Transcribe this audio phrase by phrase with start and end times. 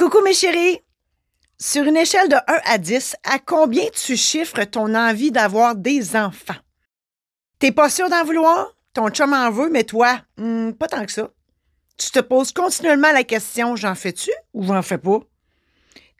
[0.00, 0.80] Coucou mes chéris!
[1.58, 6.16] Sur une échelle de 1 à 10, à combien tu chiffres ton envie d'avoir des
[6.16, 6.54] enfants?
[7.58, 8.74] T'es pas sûr d'en vouloir?
[8.94, 11.28] Ton chum en veut, mais toi, hmm, pas tant que ça.
[11.98, 15.18] Tu te poses continuellement la question j'en fais-tu ou j'en fais pas?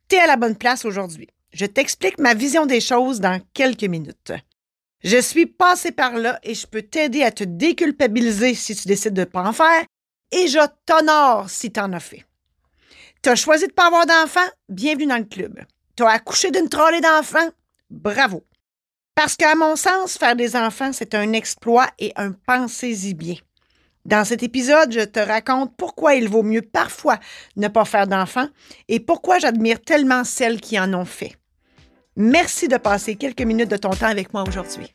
[0.09, 1.29] T'es à la bonne place aujourd'hui.
[1.55, 4.35] Je t'explique ma vision des choses dans quelques minutes.
[5.03, 9.15] Je suis passé par là et je peux t'aider à te déculpabiliser si tu décides
[9.15, 9.87] de ne pas en faire
[10.33, 12.27] et je t'honore si tu en as fait.
[13.23, 14.49] Tu as choisi de pas avoir d'enfants?
[14.71, 15.61] Bienvenue dans le club.
[15.95, 17.51] Tu as accouché d'une trollée d'enfants?
[17.91, 18.47] Bravo.
[19.15, 23.35] Parce qu'à mon sens, faire des enfants, c'est un exploit et un pensez-y bien.
[24.07, 27.19] Dans cet épisode, je te raconte pourquoi il vaut mieux parfois
[27.57, 28.49] ne pas faire d'enfants
[28.89, 31.37] et pourquoi j'admire tellement celles qui en ont fait.
[32.17, 34.95] Merci de passer quelques minutes de ton temps avec moi aujourd'hui.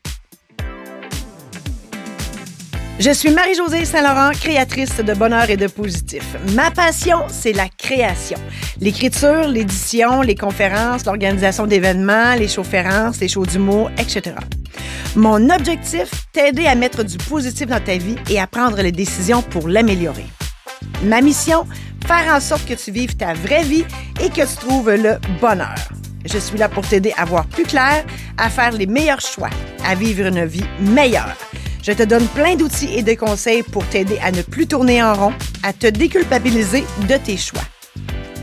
[2.98, 6.24] Je suis Marie-Josée Saint-Laurent, créatrice de bonheur et de positif.
[6.54, 8.38] Ma passion, c'est la création.
[8.80, 14.36] L'écriture, l'édition, les conférences, l'organisation d'événements, les shows-férences, les shows d'humour, etc.
[15.14, 19.42] Mon objectif, t'aider à mettre du positif dans ta vie et à prendre les décisions
[19.42, 20.26] pour l'améliorer.
[21.04, 21.66] Ma mission,
[22.06, 23.84] faire en sorte que tu vives ta vraie vie
[24.22, 25.76] et que tu trouves le bonheur.
[26.24, 28.06] Je suis là pour t'aider à voir plus clair,
[28.38, 29.50] à faire les meilleurs choix,
[29.84, 31.36] à vivre une vie meilleure.
[31.86, 35.14] Je te donne plein d'outils et de conseils pour t'aider à ne plus tourner en
[35.14, 37.62] rond, à te déculpabiliser de tes choix.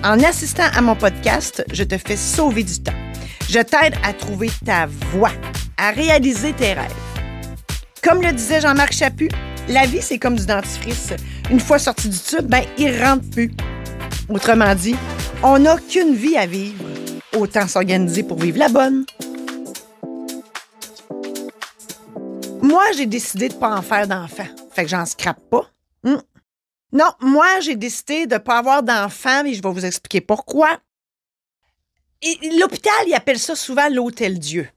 [0.02, 2.94] En assistant à mon podcast, je te fais sauver du temps.
[3.49, 5.33] Je t'aide à trouver ta voie,
[5.75, 6.95] à réaliser tes rêves.
[8.02, 9.30] Comme le disait Jean-Marc Chaput,
[9.67, 11.11] la vie, c'est comme du dentifrice.
[11.52, 13.52] Une fois sorti du tube, ben, il rentre plus.
[14.30, 14.95] Autrement dit,
[15.44, 16.86] on n'a qu'une vie à vivre.
[17.38, 19.03] Autant s'organiser pour vivre la bonne.
[22.64, 24.47] Moi, j'ai décidé de pas en faire d'enfants.
[24.72, 25.69] Fait que j'en scrape pas.
[26.06, 26.22] Hmm.
[26.94, 30.80] Non, moi, j'ai décidé de pas avoir d'enfants, et je vais vous expliquer pourquoi.
[32.58, 34.70] L'hôpital, il appelle ça souvent l'hôtel Dieu.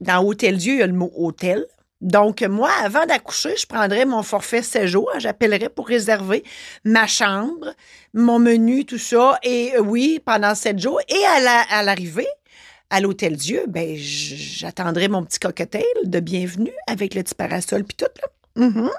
[0.00, 1.66] Dans hôtel Dieu, il y a le mot hôtel.
[2.00, 5.10] Donc, moi, avant d'accoucher, je prendrais mon forfait séjour.
[5.18, 6.42] J'appellerais pour réserver
[6.84, 7.74] ma chambre,
[8.14, 9.38] mon menu, tout ça.
[9.42, 11.00] Et euh, oui, pendant sept jours.
[11.08, 12.28] Et à l'arrivée,
[13.00, 18.06] l'Hôtel Dieu, ben, j'attendrai mon petit cocktail de bienvenue avec le petit parasol puis tout.
[18.20, 18.66] Là.
[18.66, 18.90] Mm-hmm.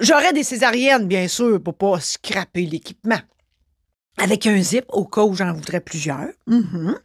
[0.00, 3.20] J'aurais des césariennes, bien sûr, pour pas scraper l'équipement.
[4.16, 6.30] Avec un zip au cas où j'en voudrais plusieurs.
[6.48, 6.98] Mm-hmm.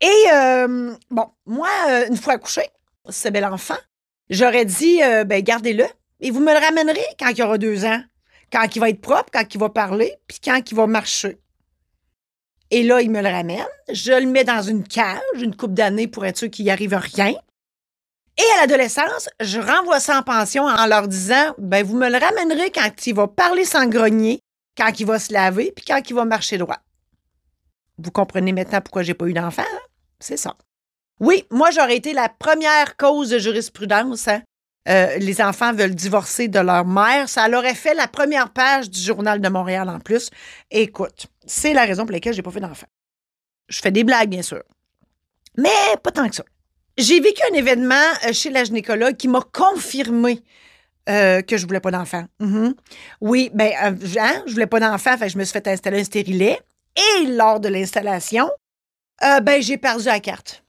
[0.00, 2.68] Et, euh, bon, moi, euh, une fois accouchée,
[3.08, 3.78] ce bel enfant,
[4.30, 5.84] j'aurais dit, euh, ben, gardez-le
[6.20, 8.02] et vous me le ramènerez quand il aura deux ans,
[8.52, 11.38] quand il va être propre, quand il va parler, puis quand il va marcher.
[12.70, 16.06] Et là, il me le ramène, je le mets dans une cage, une coupe d'années
[16.06, 17.34] pour être sûr qu'il n'y arrive rien.
[18.38, 22.18] Et à l'adolescence, je renvoie ça en pension en leur disant, ben, vous me le
[22.18, 24.40] ramènerez quand il va parler sans grogner,
[24.76, 26.78] quand il va se laver, puis quand il va marcher droit.
[27.98, 29.62] Vous comprenez maintenant pourquoi j'ai pas eu d'enfant?
[29.62, 29.78] Hein?
[30.20, 30.54] C'est ça.
[31.20, 34.28] Oui, moi, j'aurais été la première cause de jurisprudence.
[34.28, 34.42] Hein.
[34.88, 37.28] Euh, les enfants veulent divorcer de leur mère.
[37.28, 40.30] Ça leur aurait fait la première page du Journal de Montréal en plus.
[40.70, 42.86] Écoute, c'est la raison pour laquelle j'ai pas fait d'enfant.
[43.68, 44.62] Je fais des blagues, bien sûr.
[45.56, 45.68] Mais
[46.02, 46.44] pas tant que ça.
[46.96, 47.94] J'ai vécu un événement
[48.26, 50.42] euh, chez la gynécologue qui m'a confirmé
[51.08, 52.24] euh, que je voulais pas d'enfant.
[52.40, 52.74] Mm-hmm.
[53.20, 56.60] Oui, ben, hein, je voulais pas d'enfant, je me suis fait installer un stérilet.
[56.96, 58.50] Et lors de l'installation,
[59.20, 60.64] ben, j'ai perdu la carte.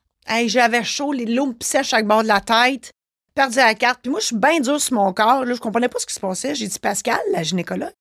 [0.46, 2.94] j'avais chaud, les loups me à chaque bord de la tête.
[3.40, 4.02] Perdu la carte.
[4.02, 5.46] Puis moi, je suis bien dur sur mon corps.
[5.46, 6.56] Là, je comprenais pas ce qui se passait.
[6.56, 7.94] J'ai dit, Pascal, la gynécologue,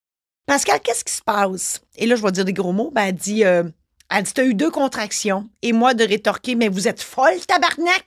[0.45, 1.79] Pascal, qu'est-ce qui se passe?
[1.95, 2.91] Et là, je vais dire des gros mots.
[2.91, 3.63] Ben, elle dit, euh,
[4.09, 5.49] elle dit, t'as eu deux contractions.
[5.61, 8.03] Et moi, de rétorquer, mais vous êtes folle, tabarnak!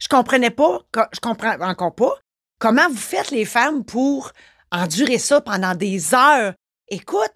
[0.00, 0.80] Je comprenais pas,
[1.12, 2.18] je comprends encore pas,
[2.58, 4.32] comment vous faites les femmes pour
[4.72, 6.54] endurer ça pendant des heures.
[6.88, 7.32] Écoute,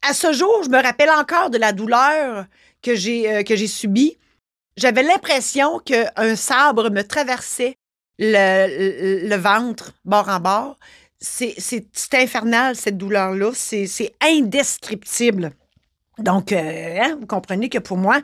[0.00, 2.46] à ce jour, je me rappelle encore de la douleur
[2.80, 4.16] que j'ai euh, que j'ai subie.
[4.78, 7.76] J'avais l'impression qu'un sabre me traversait
[8.22, 10.78] le, ventre, bord en bord.
[11.18, 11.56] C'est
[12.14, 13.50] infernal, cette douleur-là.
[13.54, 15.52] C'est indescriptible.
[16.18, 18.20] Donc, euh, hein, vous comprenez que pour moi,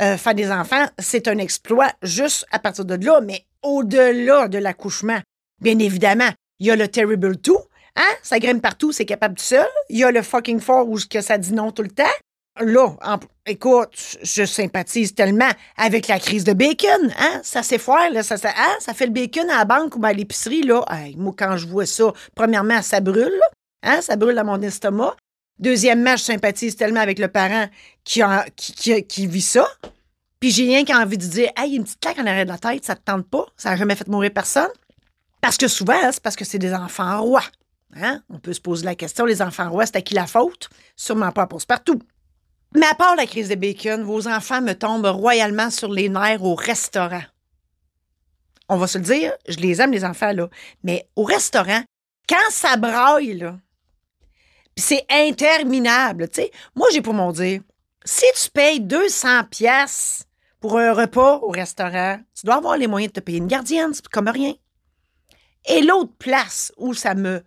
[0.00, 4.58] euh, faire des enfants, c'est un exploit juste à partir de là, mais au-delà de
[4.58, 5.20] l'accouchement.
[5.60, 7.52] Bien évidemment, il y a le Terrible 2,
[7.96, 8.02] hein?
[8.22, 9.66] Ça grimpe partout, c'est capable tout seul.
[9.88, 12.04] Il y a le fucking four où ça dit non tout le temps
[12.60, 12.96] là,
[13.46, 17.40] écoute, je sympathise tellement avec la crise de bacon, hein?
[17.42, 18.76] Ça s'effoire, là, hein?
[18.78, 20.84] ça fait le bacon à la banque ou à l'épicerie, là.
[21.16, 23.40] moi, quand je vois ça, premièrement, ça brûle,
[23.82, 24.00] hein?
[24.00, 25.16] Ça brûle à mon estomac.
[25.58, 27.66] Deuxièmement, je sympathise tellement avec le parent
[28.04, 28.22] qui,
[28.56, 29.68] qui, qui, vit ça.
[30.40, 32.50] Puis j'ai rien qui a envie de dire, hey, une petite claque en arrière de
[32.50, 33.44] la tête, ça te tente pas?
[33.58, 34.70] Ça n'a jamais fait mourir personne?
[35.42, 37.44] Parce que souvent, c'est parce que c'est des enfants rois.
[37.94, 38.22] Hein?
[38.30, 40.70] On peut se poser la question, les enfants rois, c'est à qui la faute?
[40.96, 42.00] Sûrement pas pour partout.
[42.74, 46.44] Mais à part la crise de bacon, vos enfants me tombent royalement sur les nerfs
[46.44, 47.22] au restaurant.
[48.68, 50.48] On va se le dire, je les aime, les enfants, là.
[50.84, 51.82] Mais au restaurant,
[52.28, 53.58] quand ça braille, là,
[54.76, 56.50] c'est interminable, tu sais.
[56.76, 57.60] Moi, j'ai pour mon dire,
[58.04, 60.24] si tu payes 200 pièces
[60.60, 63.92] pour un repas au restaurant, tu dois avoir les moyens de te payer une gardienne,
[63.92, 64.54] c'est comme rien.
[65.68, 67.42] Et l'autre place où ça me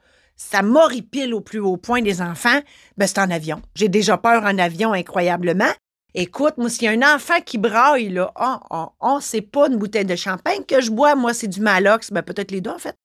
[0.50, 2.60] ça m'horripile au plus haut point des enfants,
[2.98, 3.62] ben c'est en avion.
[3.76, 5.72] J'ai déjà peur en avion incroyablement.
[6.16, 9.68] Écoute, moi, s'il y a un enfant qui braille, là, oh, oh, oh c'est pas
[9.68, 12.12] une bouteille de champagne que je bois, moi, c'est du Malox.
[12.12, 12.96] Ben, peut-être les deux, en fait.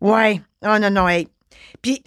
[0.00, 0.40] Ouais.
[0.64, 1.28] Oh, non, non, hey.
[1.82, 2.02] Puis,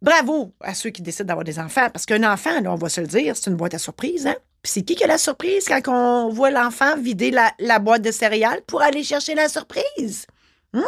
[0.00, 3.02] bravo à ceux qui décident d'avoir des enfants, parce qu'un enfant, là, on va se
[3.02, 4.36] le dire, c'est une boîte à surprise, hein?
[4.62, 8.10] Puis c'est qui qui a la surprise quand on voit l'enfant vider la, boîte de
[8.10, 10.26] céréales pour aller chercher la surprise?
[10.72, 10.86] Hum?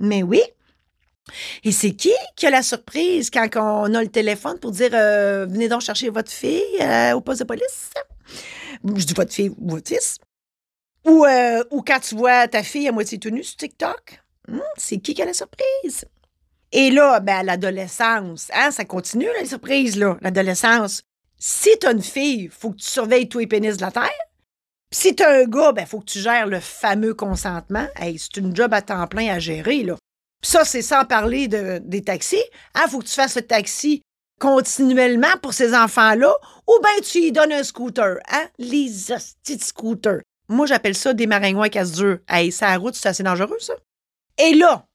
[0.00, 0.40] Mais oui.
[1.64, 5.46] Et c'est qui qui a la surprise quand on a le téléphone pour dire euh,
[5.46, 7.90] venez donc chercher votre fille euh, au poste de police?
[8.84, 10.18] Je dis votre fille ou votre fils.
[11.04, 14.22] Ou, euh, ou quand tu vois ta fille à moitié tenue sur TikTok.
[14.50, 16.04] Hum, c'est qui qui a la surprise?
[16.72, 21.02] Et là, ben, à l'adolescence, hein, ça continue, les surprises, là, l'adolescence.
[21.38, 24.10] Si t'as une fille, il faut que tu surveilles tous les pénis de la Terre.
[24.90, 27.86] Puis si t'as un gars, ben, faut que tu gères le fameux consentement.
[27.96, 29.96] Hey, c'est une job à temps plein à gérer, là.
[30.42, 32.36] Ça, c'est sans parler de, des taxis.
[32.36, 34.02] Il hein, faut que tu fasses le taxi
[34.38, 36.32] continuellement pour ces enfants-là,
[36.66, 38.48] ou bien tu y donnes un scooter, hein?
[38.58, 40.20] Les petits scooters.
[40.48, 42.18] Moi, j'appelle ça des maringouins casse-dur.
[42.28, 43.74] Hey, ça route, c'est assez dangereux, ça.
[44.38, 44.86] Et là,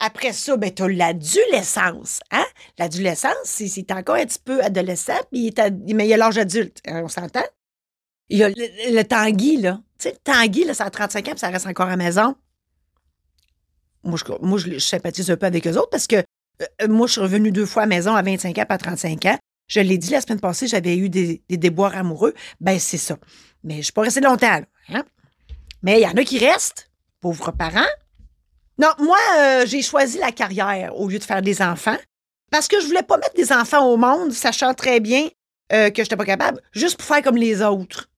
[0.00, 2.46] après ça, ben, t'as l'adolescence, hein?
[2.78, 7.08] L'adolescence, c'est encore un petit peu adolescent, puis il il a l'âge adulte, hein, on
[7.08, 7.44] s'entend?
[8.30, 9.80] Il y a le, Tanguy, là.
[9.98, 11.96] Tu sais, le Tanguy, là, ça a 35 ans, puis ça reste encore à la
[11.96, 12.34] maison.
[14.04, 17.12] Moi, je, moi, je, sympathise un peu avec eux autres parce que euh, moi, je
[17.12, 19.38] suis revenue deux fois à maison à 25 ans, pas à 35 ans.
[19.68, 22.34] Je l'ai dit la semaine passée, j'avais eu des, déboires amoureux.
[22.60, 23.18] Ben, c'est ça.
[23.62, 25.04] Mais je suis pas restée longtemps, hein?
[25.82, 26.90] Mais il y en a qui restent,
[27.20, 27.86] pauvres parents.
[28.78, 31.96] Non, moi, euh, j'ai choisi la carrière au lieu de faire des enfants
[32.50, 35.28] parce que je voulais pas mettre des enfants au monde, sachant très bien
[35.72, 38.08] euh, que je n'étais pas capable, juste pour faire comme les autres.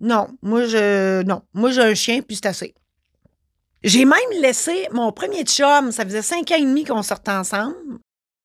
[0.00, 1.22] Non, moi, je.
[1.22, 2.74] Non, moi, j'ai un chien, puis c'est assez.
[3.84, 7.76] J'ai même laissé mon premier chum, ça faisait cinq ans et demi qu'on sortait ensemble.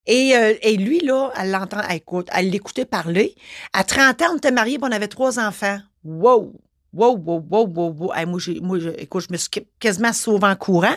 [0.05, 3.35] Et, euh, et lui, là, elle l'entend, écoute, elle l'écoutait parler.
[3.71, 5.79] À 30 ans, on était mariés, on avait trois enfants.
[6.03, 6.53] Wow!
[6.93, 8.13] Wow, wow, wow, wow, wow.
[8.27, 9.49] moi, moi écoute, je me suis
[9.79, 10.93] quasiment sauvée en courant.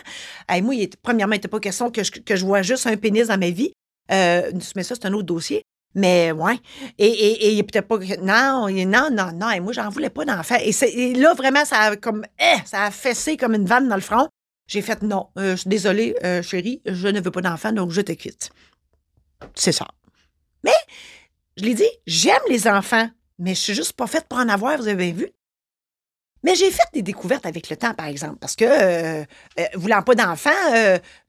[0.61, 3.27] moi, il premièrement, il n'était pas question que je, que je vois juste un pénis
[3.27, 3.73] dans ma vie.
[4.11, 5.63] Euh, mais ça, c'est un autre dossier.
[5.97, 6.59] Mais ouais.
[6.99, 7.97] Et, et, et peut-être pas.
[8.21, 9.49] Non, non, non, non.
[9.49, 10.57] Et moi, j'en voulais pas d'enfant.
[10.61, 12.23] Et, et, là, vraiment, ça a comme.
[12.39, 14.29] Eh, ça a fessé comme une vanne dans le front.
[14.67, 15.29] J'ai fait non.
[15.39, 18.51] Euh, désolée, euh, chérie, je ne veux pas d'enfant, donc je te quitte.
[19.55, 19.87] C'est ça.
[20.63, 20.75] Mais,
[21.57, 23.09] je l'ai dit, j'aime les enfants,
[23.39, 25.31] mais je suis juste pas faite pour en avoir, vous avez bien vu.
[26.43, 29.25] Mais j'ai fait des découvertes avec le temps, par exemple, parce que, euh,
[29.73, 30.49] voulant pas d'enfants,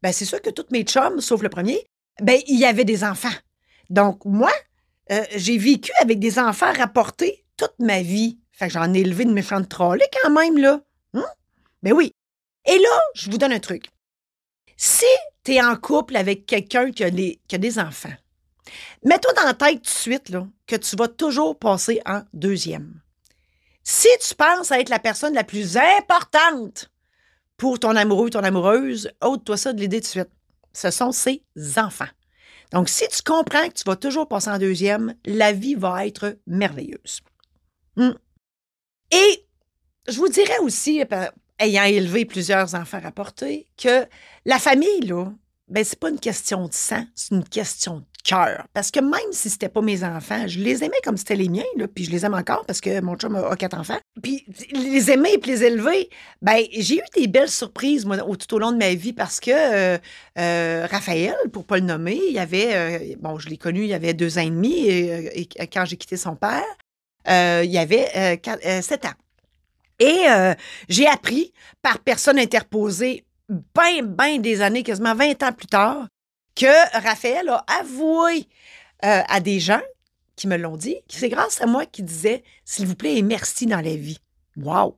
[0.03, 1.87] ben c'est sûr que toutes mes chums, sauf le premier,
[2.21, 3.29] ben il y avait des enfants.
[3.91, 4.53] Donc, moi,
[5.11, 8.39] euh, j'ai vécu avec des enfants rapportés toute ma vie.
[8.53, 10.81] Fait que j'en ai élevé de méchantes trollées quand même, là.
[11.15, 11.27] Hein?
[11.83, 12.13] Ben oui.
[12.67, 13.87] Et là, je vous donne un truc.
[14.77, 15.07] Si
[15.45, 18.13] tu es en couple avec quelqu'un qui, a des enfants,
[19.05, 20.33] mets-toi dans la tête tout de suite
[20.67, 23.01] que tu vas toujours passer en deuxième.
[23.83, 26.91] Si tu penses à être la personne la plus importante
[27.57, 30.31] pour ton amoureux ou ton amoureuse, ôte-toi ça de l'idée tout de suite.
[30.75, 31.43] Ce sont ses
[31.77, 32.05] enfants.
[32.73, 36.39] Donc, si tu comprends que tu vas toujours passer en deuxième, la vie va être
[36.47, 37.21] merveilleuse.
[37.97, 38.13] Hmm.
[39.11, 39.47] Et
[40.07, 41.27] je vous dirais aussi, euh,
[41.59, 44.07] ayant élevé plusieurs enfants rapportés, que
[44.45, 45.33] la famille, là,
[45.71, 48.67] ben, c'est pas une question de sang, c'est une question de cœur.
[48.73, 51.63] Parce que même si c'était pas mes enfants, je les aimais comme c'était les miens,
[51.95, 53.99] puis je les aime encore parce que mon chum a, quatre enfants.
[54.23, 56.09] Puis les aimer et les élever,
[56.43, 58.07] ben, j'ai eu des belles surprises,
[58.39, 59.99] tout au long de ma vie parce que euh,
[60.39, 63.89] euh, Raphaël, pour pas le nommer, il y avait, euh, bon, je l'ai connu, il
[63.89, 66.65] y avait deux ans et demi, et, quand j'ai quitté son père,
[67.27, 68.41] il y avait
[68.83, 69.15] sept ans.
[70.01, 70.27] Et
[70.89, 76.09] j'ai appris par personne interposée bien, bien des années, quasiment 20 ans plus tard,
[76.55, 78.49] que Raphaël a avoué
[79.05, 79.81] euh, à des gens
[80.37, 83.67] qui me l'ont dit que c'est grâce à moi qui disait s'il vous plaît merci
[83.67, 84.19] dans la vie.
[84.57, 84.97] Wow!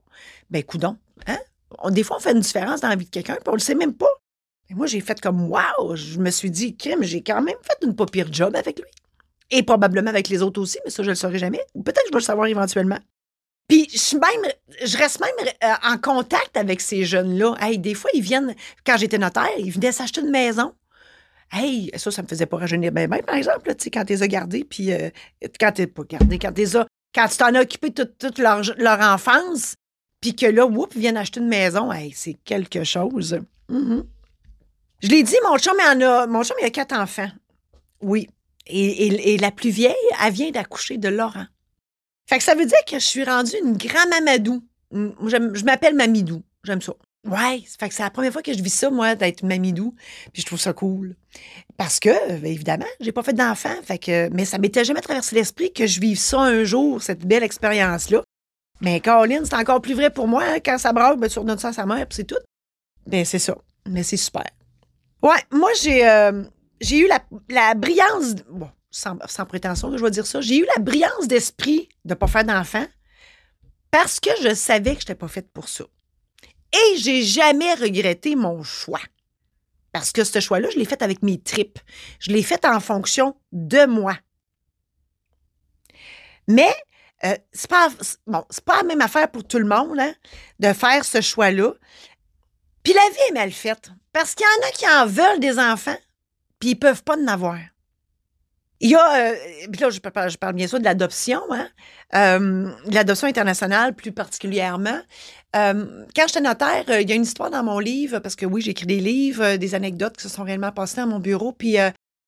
[0.50, 1.38] Ben, coudon, hein?
[1.90, 3.74] des fois, on fait une différence dans la vie de quelqu'un, puis on le sait
[3.74, 4.10] même pas.
[4.70, 5.96] Moi, j'ai fait comme wow!
[5.96, 8.88] Je me suis dit, crime, j'ai quand même fait une pas pire job avec lui.
[9.50, 11.60] Et probablement avec les autres aussi, mais ça, je le saurai jamais.
[11.74, 12.98] Ou peut-être que je vais le savoir éventuellement.
[13.70, 14.52] Puis je, même,
[14.84, 17.54] je reste même euh, en contact avec ces jeunes-là.
[17.60, 20.74] Hey, des fois, ils viennent, quand j'étais notaire, ils venaient s'acheter une maison.
[21.52, 24.24] Hey, ça, ça me faisait pas rajeunir ben, ben, par exemple, sais, quand tu les
[24.24, 25.10] as gardés, puis euh,
[25.60, 26.66] quand tu pas gardé, quand tu
[27.14, 29.74] quand tu t'en as occupé toute, toute leur, leur, enfance,
[30.20, 33.38] puis que là, whoop, ils viennent acheter une maison, hey, c'est quelque chose.
[33.70, 34.02] Mm-hmm.
[35.04, 37.30] Je l'ai dit, mon chum, il en a, mon chum, il a quatre enfants.
[38.00, 38.28] Oui.
[38.66, 41.46] Et, et, la plus vieille, elle vient d'accoucher de Laurent.
[42.30, 44.62] Fait que ça veut dire que je suis rendue une grand-mamadou.
[44.92, 46.44] Je m'appelle Mamidou.
[46.62, 46.92] J'aime ça.
[47.26, 49.96] Ouais, fait que c'est la première fois que je vis ça, moi, d'être mamidou.
[50.32, 51.16] Puis je trouve ça cool.
[51.76, 53.74] Parce que, ben, évidemment, j'ai pas fait d'enfant.
[53.82, 57.26] Fait que, mais ça m'était jamais traversé l'esprit que je vive ça un jour, cette
[57.26, 58.22] belle expérience-là.
[58.80, 60.44] Mais Caroline, c'est encore plus vrai pour moi.
[60.44, 62.38] Hein, quand ça braque, ben, sur notre sens sa mère, puis c'est tout.
[63.08, 63.58] Ben, c'est ça.
[63.88, 64.46] Mais c'est super.
[65.20, 66.44] Ouais, moi, j'ai euh,
[66.80, 67.18] j'ai eu la,
[67.48, 68.36] la brillance.
[68.48, 70.40] Bon, sans, sans, prétention, je vais dire ça.
[70.40, 72.86] J'ai eu la brillance d'esprit de pas faire d'enfant
[73.90, 75.84] parce que je savais que je n'étais pas faite pour ça.
[76.72, 79.00] Et j'ai jamais regretté mon choix.
[79.92, 81.80] Parce que ce choix-là, je l'ai fait avec mes tripes.
[82.20, 84.16] Je l'ai fait en fonction de moi.
[86.46, 86.72] Mais
[87.24, 87.88] euh, c'est pas
[88.64, 90.14] pas la même affaire pour tout le monde hein,
[90.60, 91.72] de faire ce choix-là.
[92.82, 93.90] Puis la vie est mal faite.
[94.12, 95.98] Parce qu'il y en a qui en veulent des enfants,
[96.58, 97.58] puis ils peuvent pas en avoir.
[98.82, 99.34] Il y a, euh,
[99.78, 100.00] là, je
[100.38, 101.68] parle, bien sûr de l'adoption, hein?
[102.14, 104.98] Euh, l'adoption internationale plus particulièrement.
[105.54, 108.62] Euh, quand j'étais notaire, il y a une histoire dans mon livre, parce que oui,
[108.62, 111.52] j'ai écrit des livres, des anecdotes qui se sont réellement passées dans mon bureau.
[111.52, 111.76] Puis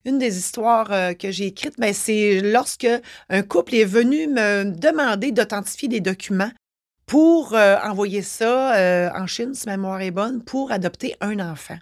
[0.05, 2.89] une des histoires que j'ai écrites, ben, c'est lorsque
[3.31, 6.51] un couple est venu me demander d'authentifier des documents
[7.07, 11.79] pour envoyer ça en Chine, si ma mémoire est bonne, pour adopter un enfant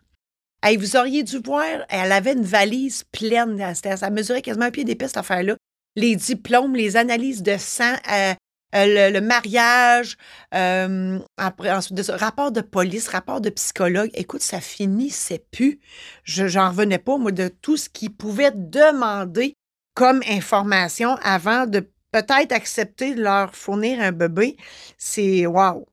[0.79, 3.75] vous auriez dû voir, elle avait une valise pleine.
[3.75, 5.57] Ça mesurait quasiment un pied d'épaisse, cette affaire-là.
[5.97, 8.35] Les diplômes, les analyses de sang, euh,
[8.75, 10.17] euh, le, mariage,
[10.55, 14.11] euh, après, ensuite de rapport de police, rapport de psychologue.
[14.15, 15.81] Écoute, ça finissait plus.
[16.23, 19.55] Je n'en revenais pas, moi, de tout ce qu'ils pouvaient demander
[19.95, 21.81] comme information avant de
[22.13, 24.57] peut-être accepter de leur fournir un bébé.
[24.99, 25.90] C'est wow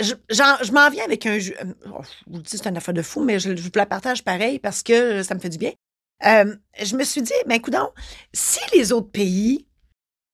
[0.00, 1.36] je, m'en viens avec un.
[1.38, 4.24] Euh, oh, je vous dis, c'est une affaire de fou, mais je, vous la partage
[4.24, 5.72] pareil parce que ça me fait du bien.
[6.24, 7.74] Euh, je me suis dit, ben, écoute,
[8.32, 9.66] si les autres pays,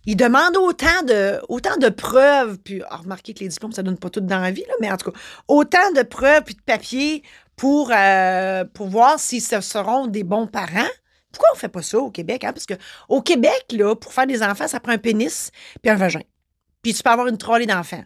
[0.07, 3.99] ils demandent autant de, autant de preuves, puis oh, remarquez que les diplômes, ça donne
[3.99, 6.62] pas tout dans la vie, là, mais en tout cas, autant de preuves puis de
[6.62, 7.23] papiers
[7.57, 10.88] pour, euh, pour voir si ce seront des bons parents.
[11.33, 12.45] Pourquoi on fait pas ça au Québec?
[12.45, 12.52] Hein?
[12.52, 15.50] Parce qu'au Québec, là, pour faire des enfants, ça prend un pénis
[15.83, 16.23] puis un vagin.
[16.83, 18.02] Puis tu peux avoir une trolley d'enfants.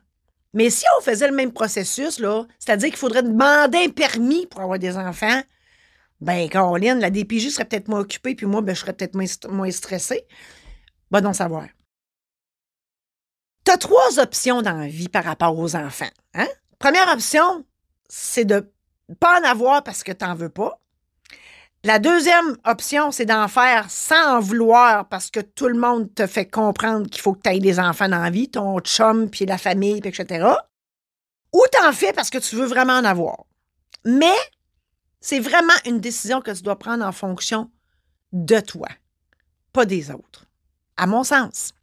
[0.54, 4.61] Mais si on faisait le même processus, là, c'est-à-dire qu'il faudrait demander un permis pour
[4.61, 5.42] avoir des enfants,
[6.20, 9.26] ben, Caroline, la DPJ serait peut-être moins occupée, puis moi, ben, je serais peut-être moins,
[9.50, 10.26] moins stressée.
[11.11, 11.66] Va donc savoir.
[13.64, 16.11] Tu as trois options dans la vie par rapport aux enfants.
[16.34, 16.49] Hein?
[16.78, 17.64] Première option,
[18.08, 18.70] c'est de
[19.18, 20.80] pas en avoir parce que tu n'en veux pas.
[21.84, 26.26] La deuxième option, c'est d'en faire sans en vouloir parce que tout le monde te
[26.26, 29.44] fait comprendre qu'il faut que tu aies des enfants dans la vie, ton chum, puis
[29.44, 30.48] la famille, puis etc.
[31.52, 33.44] Ou t'en fais parce que tu veux vraiment en avoir.
[34.06, 34.34] Mais
[35.20, 37.70] c'est vraiment une décision que tu dois prendre en fonction
[38.32, 38.88] de toi,
[39.74, 40.46] pas des autres.
[40.96, 41.74] À mon sens.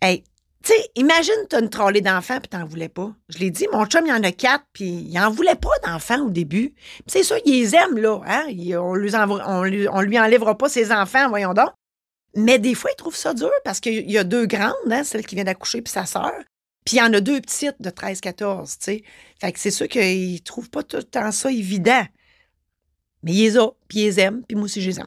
[0.00, 0.22] Hey,
[0.64, 3.12] tu sais, imagine, tu as une trollée d'enfants puis t'en voulais pas.
[3.28, 5.68] Je l'ai dit, mon chum, il y en a quatre, puis il en voulait pas
[5.84, 6.74] d'enfants au début.
[7.06, 8.20] C'est sûr, il les aime, là.
[8.26, 8.46] Hein?
[8.78, 11.68] on, lui lui, enlèvera pas ses enfants, voyons donc.
[12.34, 15.26] Mais des fois, il trouve ça dur parce qu'il y a deux grandes, hein, celle
[15.26, 16.32] qui vient d'accoucher puis sa sœur.
[16.84, 19.04] Puis il y en a deux petites de 13-14, tu sais.
[19.40, 22.04] Fait que c'est sûr qu'il trouve pas tout le temps ça évident.
[23.22, 25.06] Mais il les a, puis il les aime, puis moi aussi, je les aime.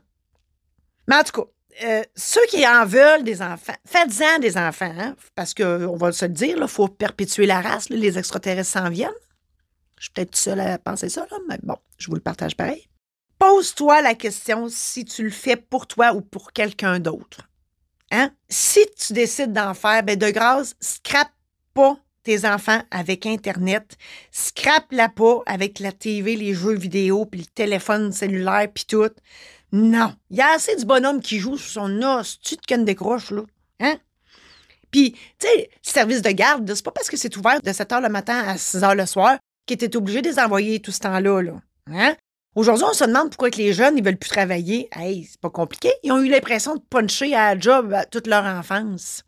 [1.07, 1.47] Mais en tout cas,
[1.83, 6.25] euh, ceux qui en veulent des enfants, faites-en des enfants, hein, parce qu'on va se
[6.25, 9.11] le dire, il faut perpétuer la race, les extraterrestres s'en viennent.
[9.97, 12.87] Je suis peut-être seule à penser ça, mais bon, je vous le partage pareil.
[13.39, 17.47] Pose-toi la question si tu le fais pour toi ou pour quelqu'un d'autre.
[18.11, 18.31] Hein?
[18.49, 21.31] Si tu décides d'en faire, ben de grâce, scrape
[21.73, 23.97] pas tes enfants avec Internet.
[24.31, 29.11] Scrape la pas avec la TV, les jeux vidéo, puis le téléphone cellulaire, puis tout.
[29.71, 30.13] Non.
[30.29, 32.39] Il y a assez du bonhomme qui joue sur son os.
[32.39, 33.43] Tu te décroche, là.
[33.79, 33.97] Hein?
[34.91, 38.01] Puis, tu sais, service de garde, c'est pas parce que c'est ouvert de 7 h
[38.01, 40.99] le matin à 6 h le soir qu'il était obligé de les envoyer tout ce
[40.99, 41.41] temps-là.
[41.41, 41.61] Là.
[41.91, 42.15] Hein?
[42.55, 44.87] Aujourd'hui, on se demande pourquoi que les jeunes, ils veulent plus travailler.
[44.93, 45.91] Hey, c'est pas compliqué.
[46.03, 49.23] Ils ont eu l'impression de puncher à la job toute leur enfance.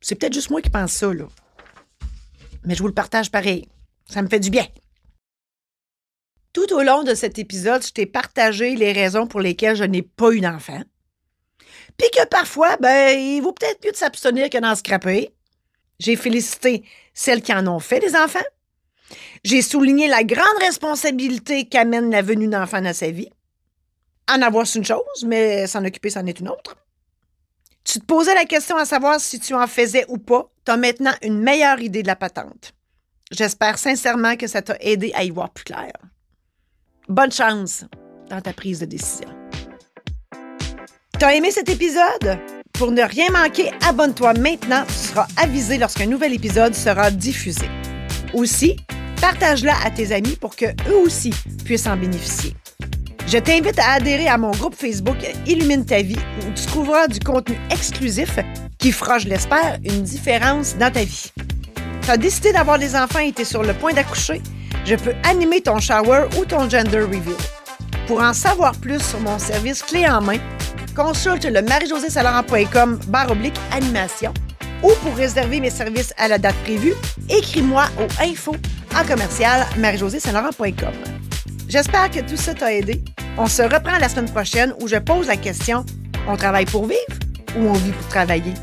[0.00, 1.26] C'est peut-être juste moi qui pense ça, là.
[2.64, 3.68] Mais je vous le partage pareil.
[4.08, 4.66] Ça me fait du bien.
[6.56, 10.00] Tout au long de cet épisode, je t'ai partagé les raisons pour lesquelles je n'ai
[10.00, 10.80] pas eu d'enfant.
[11.98, 15.34] Puis que parfois, ben, il vaut peut-être mieux de s'abstenir que d'en scraper.
[15.98, 16.82] J'ai félicité
[17.12, 18.38] celles qui en ont fait des enfants.
[19.44, 23.28] J'ai souligné la grande responsabilité qu'amène la venue d'enfants dans sa vie.
[24.26, 26.78] En avoir, c'est une chose, mais s'en occuper, c'en est une autre.
[27.84, 30.50] Tu te posais la question à savoir si tu en faisais ou pas.
[30.64, 32.72] Tu as maintenant une meilleure idée de la patente.
[33.30, 35.92] J'espère sincèrement que ça t'a aidé à y voir plus clair.
[37.08, 37.84] Bonne chance
[38.28, 39.28] dans ta prise de décision.
[41.16, 42.40] T'as aimé cet épisode?
[42.72, 44.84] Pour ne rien manquer, abonne-toi maintenant.
[44.88, 47.66] Tu seras avisé lorsqu'un nouvel épisode sera diffusé.
[48.34, 48.76] Aussi,
[49.20, 51.30] partage-la à tes amis pour que eux aussi
[51.64, 52.54] puissent en bénéficier.
[53.28, 57.20] Je t'invite à adhérer à mon groupe Facebook Illumine ta vie où tu trouveras du
[57.20, 58.36] contenu exclusif
[58.78, 61.30] qui fera, je l'espère, une différence dans ta vie.
[62.02, 64.42] Tu as décidé d'avoir des enfants et tu es sur le point d'accoucher?
[64.86, 67.34] Je peux animer ton shower ou ton gender reveal.
[68.06, 70.38] Pour en savoir plus sur mon service clé en main,
[70.94, 71.88] consulte le marie
[73.08, 74.32] barre oblique animation
[74.82, 76.94] ou pour réserver mes services à la date prévue,
[77.28, 78.54] écris-moi au info
[78.94, 79.66] en commercial
[81.68, 83.02] J'espère que tout ça t'a aidé.
[83.38, 85.84] On se reprend la semaine prochaine où je pose la question
[86.28, 87.00] on travaille pour vivre
[87.56, 88.54] ou on vit pour travailler?